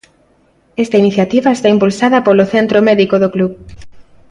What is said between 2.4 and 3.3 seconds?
centro médico do